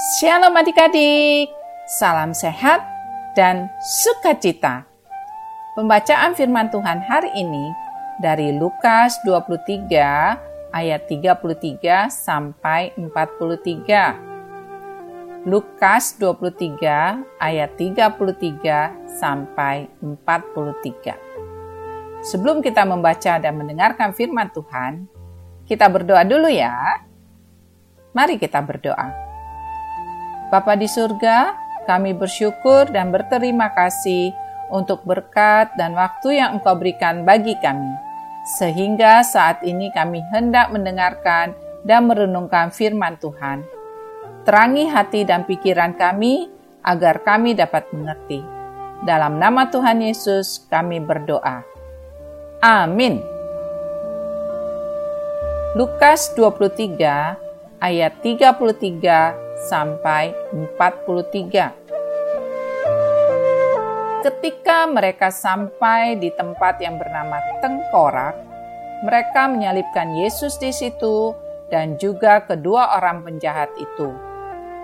[0.00, 1.52] Shalom adik-adik,
[2.00, 2.80] salam sehat
[3.36, 3.68] dan
[4.00, 4.88] sukacita.
[5.76, 7.68] Pembacaan firman Tuhan hari ini
[8.16, 15.44] dari Lukas 23 ayat 33 sampai 43.
[15.44, 22.24] Lukas 23 ayat 33 sampai 43.
[22.24, 25.04] Sebelum kita membaca dan mendengarkan firman Tuhan,
[25.68, 26.72] kita berdoa dulu ya.
[28.16, 29.29] Mari kita berdoa.
[30.50, 31.54] Bapa di surga,
[31.86, 34.34] kami bersyukur dan berterima kasih
[34.74, 37.94] untuk berkat dan waktu yang Engkau berikan bagi kami.
[38.58, 41.54] Sehingga saat ini kami hendak mendengarkan
[41.86, 43.62] dan merenungkan firman Tuhan.
[44.42, 46.50] Terangi hati dan pikiran kami
[46.82, 48.42] agar kami dapat mengerti.
[49.06, 51.62] Dalam nama Tuhan Yesus kami berdoa.
[52.58, 53.22] Amin.
[55.78, 61.80] Lukas 23 ayat 33 sampai 43.
[64.20, 68.36] Ketika mereka sampai di tempat yang bernama Tengkorak,
[69.00, 71.32] mereka menyalibkan Yesus di situ
[71.72, 74.12] dan juga kedua orang penjahat itu,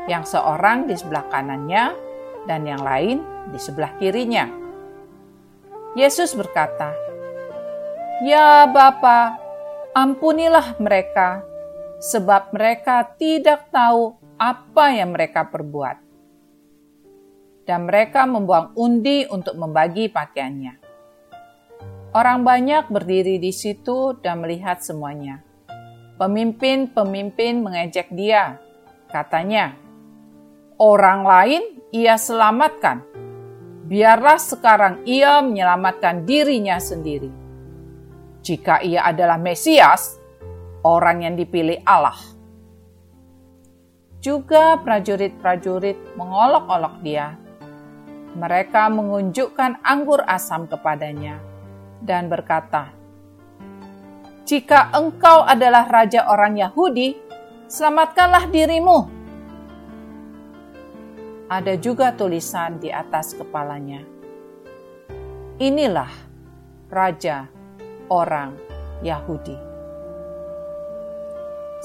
[0.08, 1.92] yang seorang di sebelah kanannya
[2.48, 3.20] dan yang lain
[3.52, 4.48] di sebelah kirinya.
[6.00, 6.96] Yesus berkata,
[8.24, 9.36] "Ya Bapa,
[9.92, 11.44] ampunilah mereka,
[12.00, 16.04] sebab mereka tidak tahu apa yang mereka perbuat.
[17.66, 20.86] Dan mereka membuang undi untuk membagi pakaiannya.
[22.14, 25.42] Orang banyak berdiri di situ dan melihat semuanya.
[26.16, 28.62] Pemimpin-pemimpin mengejek dia.
[29.10, 29.74] Katanya,
[30.78, 33.02] orang lain ia selamatkan.
[33.86, 37.28] Biarlah sekarang ia menyelamatkan dirinya sendiri.
[38.46, 40.16] Jika ia adalah Mesias,
[40.86, 42.35] orang yang dipilih Allah
[44.26, 47.38] juga prajurit-prajurit mengolok-olok dia.
[48.34, 51.38] Mereka mengunjukkan anggur asam kepadanya
[52.02, 52.90] dan berkata,
[54.42, 57.14] "Jika engkau adalah raja orang Yahudi,
[57.70, 58.98] selamatkanlah dirimu."
[61.46, 64.02] Ada juga tulisan di atas kepalanya.
[65.62, 66.10] Inilah
[66.90, 67.46] raja
[68.10, 68.58] orang
[69.06, 69.65] Yahudi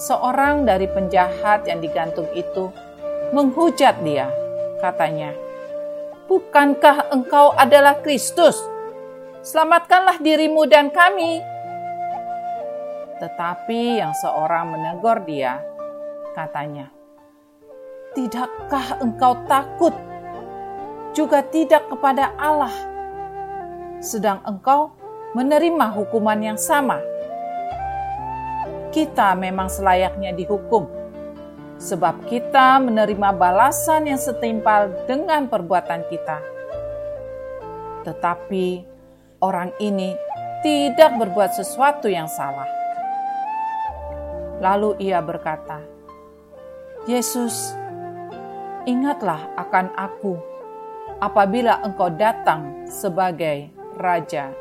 [0.02, 2.74] seorang dari penjahat yang digantung itu
[3.30, 4.34] menghujat dia.
[4.82, 5.38] Katanya,
[6.26, 8.58] Bukankah engkau adalah Kristus?
[9.46, 11.44] Selamatkanlah dirimu dan kami.
[13.22, 15.62] Tetapi yang seorang menegur dia,
[16.34, 16.90] katanya,
[18.18, 19.94] Tidakkah engkau takut
[21.14, 22.74] juga tidak kepada Allah,
[24.02, 24.96] sedang engkau
[25.38, 27.11] menerima hukuman yang sama?
[28.92, 30.86] Kita memang selayaknya dihukum,
[31.80, 36.38] sebab kita menerima balasan yang setimpal dengan perbuatan kita.
[38.06, 38.84] Tetapi
[39.42, 40.14] orang ini
[40.62, 42.70] tidak berbuat sesuatu yang salah.
[44.62, 45.82] Lalu ia berkata,
[47.10, 47.74] "Yesus,
[48.86, 50.38] ingatlah akan aku
[51.18, 54.54] apabila engkau datang sebagai raja."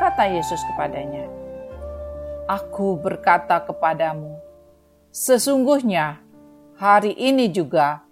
[0.00, 1.39] Kata Yesus kepadanya,
[2.50, 4.34] Aku berkata kepadamu,
[5.14, 6.18] sesungguhnya
[6.74, 8.02] hari ini juga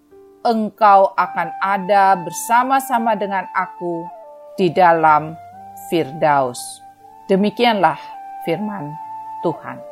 [0.46, 4.06] engkau akan ada bersama-sama dengan aku
[4.54, 5.34] di dalam
[5.90, 6.62] Firdaus.
[7.26, 7.98] Demikianlah
[8.46, 8.94] firman
[9.42, 9.82] Tuhan.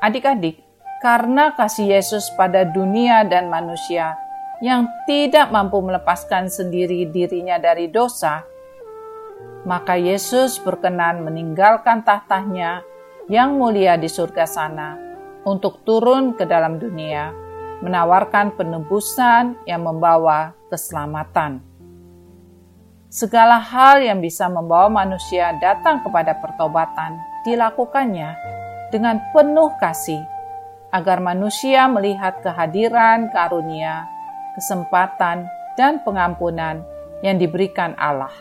[0.00, 0.56] Adik-adik,
[1.04, 4.16] karena kasih Yesus pada dunia dan manusia
[4.64, 8.48] yang tidak mampu melepaskan sendiri dirinya dari dosa,
[9.66, 12.86] maka Yesus berkenan meninggalkan tahtanya
[13.26, 14.94] yang mulia di surga sana
[15.42, 17.34] untuk turun ke dalam dunia,
[17.82, 21.58] menawarkan penebusan yang membawa keselamatan.
[23.10, 28.34] Segala hal yang bisa membawa manusia datang kepada pertobatan dilakukannya
[28.94, 30.22] dengan penuh kasih,
[30.94, 34.06] agar manusia melihat kehadiran karunia,
[34.54, 36.86] kesempatan, dan pengampunan
[37.22, 38.32] yang diberikan Allah.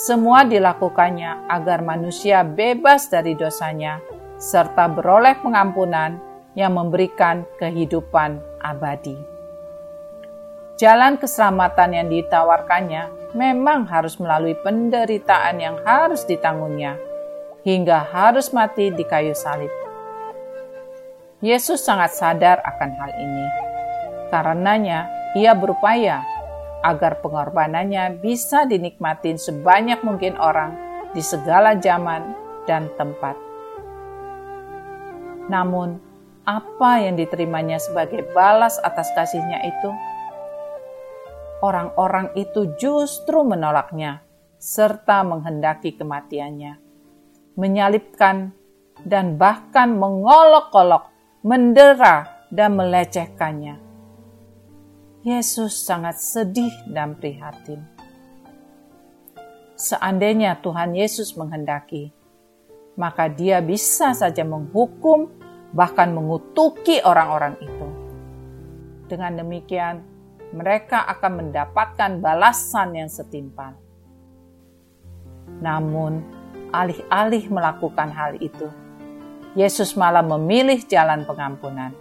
[0.00, 4.00] Semua dilakukannya agar manusia bebas dari dosanya,
[4.40, 6.16] serta beroleh pengampunan
[6.56, 9.12] yang memberikan kehidupan abadi.
[10.80, 16.96] Jalan keselamatan yang ditawarkannya memang harus melalui penderitaan yang harus ditanggungnya,
[17.60, 19.68] hingga harus mati di kayu salib.
[21.44, 23.46] Yesus sangat sadar akan hal ini.
[24.32, 26.24] Karenanya, ia berupaya
[26.80, 30.76] agar pengorbanannya bisa dinikmatin sebanyak mungkin orang
[31.12, 32.32] di segala zaman
[32.64, 33.36] dan tempat.
[35.50, 35.98] Namun,
[36.46, 39.90] apa yang diterimanya sebagai balas atas kasihnya itu?
[41.60, 44.24] Orang-orang itu justru menolaknya
[44.56, 46.80] serta menghendaki kematiannya,
[47.60, 48.56] menyalibkan
[49.04, 51.12] dan bahkan mengolok-olok,
[51.44, 53.89] mendera dan melecehkannya.
[55.20, 57.84] Yesus sangat sedih dan prihatin.
[59.76, 62.08] Seandainya Tuhan Yesus menghendaki,
[62.96, 65.28] maka Dia bisa saja menghukum,
[65.76, 67.86] bahkan mengutuki orang-orang itu.
[69.12, 70.00] Dengan demikian,
[70.56, 73.76] mereka akan mendapatkan balasan yang setimpal.
[75.60, 76.24] Namun,
[76.72, 78.72] alih-alih melakukan hal itu,
[79.52, 81.92] Yesus malah memilih jalan pengampunan.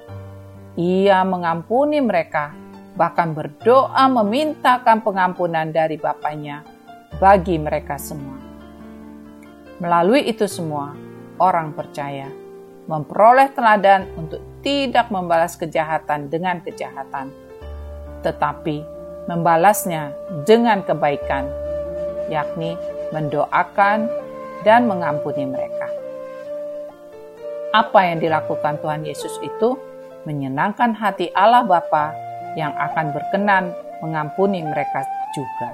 [0.80, 6.66] Ia mengampuni mereka, bahkan berdoa memintakan pengampunan dari Bapaknya
[7.18, 8.38] bagi mereka semua.
[9.80, 10.96] Melalui itu semua,
[11.40, 12.28] orang percaya
[12.90, 17.32] memperoleh teladan untuk tidak membalas kejahatan dengan kejahatan,
[18.26, 18.84] tetapi
[19.30, 20.12] membalasnya
[20.44, 21.48] dengan kebaikan,
[22.28, 22.76] yakni
[23.14, 24.10] mendoakan
[24.68, 25.90] dan mengampuni mereka
[27.70, 29.78] apa yang dilakukan Tuhan Yesus itu
[30.26, 32.14] menyenangkan hati Allah Bapa
[32.58, 35.06] yang akan berkenan mengampuni mereka
[35.36, 35.70] juga.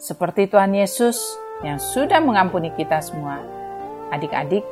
[0.00, 1.16] Seperti Tuhan Yesus
[1.62, 3.40] yang sudah mengampuni kita semua,
[4.10, 4.66] adik-adik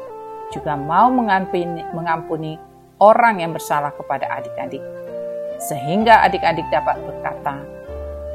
[0.52, 2.58] juga mau mengampuni, mengampuni
[3.00, 4.82] orang yang bersalah kepada adik-adik.
[5.62, 7.54] Sehingga adik-adik dapat berkata,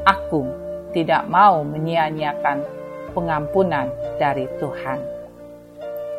[0.08, 0.48] Aku
[0.96, 2.64] tidak mau menyia-nyiakan
[3.12, 4.98] pengampunan dari Tuhan.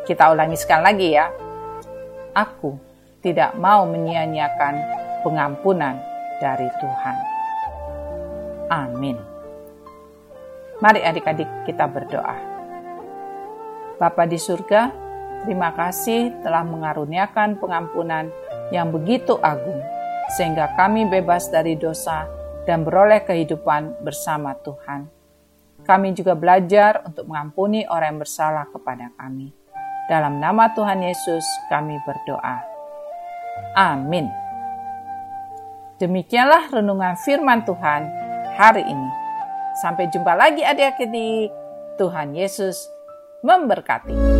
[0.06, 1.26] Kita ulangi sekali lagi ya.
[2.32, 2.78] Aku
[3.20, 4.74] tidak mau menyia-nyiakan
[5.20, 5.96] pengampunan
[6.40, 7.16] dari Tuhan.
[8.70, 9.18] Amin.
[10.80, 12.36] Mari adik-adik kita berdoa.
[14.00, 14.88] Bapa di surga,
[15.44, 18.32] terima kasih telah mengaruniakan pengampunan
[18.72, 19.84] yang begitu agung,
[20.32, 22.24] sehingga kami bebas dari dosa
[22.64, 25.04] dan beroleh kehidupan bersama Tuhan.
[25.84, 29.52] Kami juga belajar untuk mengampuni orang yang bersalah kepada kami.
[30.08, 32.56] Dalam nama Tuhan Yesus kami berdoa.
[33.76, 34.49] Amin.
[36.00, 38.08] Demikianlah renungan firman Tuhan
[38.56, 39.10] hari ini.
[39.84, 41.52] Sampai jumpa lagi adik-adik.
[42.00, 42.88] Tuhan Yesus
[43.44, 44.39] memberkati.